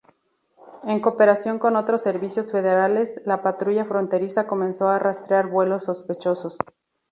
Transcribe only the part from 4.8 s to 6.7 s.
a rastrear vuelos sospechosos.